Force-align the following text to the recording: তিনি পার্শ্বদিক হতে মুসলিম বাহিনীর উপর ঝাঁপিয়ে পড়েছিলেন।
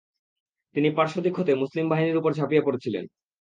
তিনি 0.75 0.89
পার্শ্বদিক 0.91 1.33
হতে 1.39 1.51
মুসলিম 1.55 1.85
বাহিনীর 1.89 2.19
উপর 2.21 2.31
ঝাঁপিয়ে 2.33 2.65
পড়েছিলেন। 2.65 3.05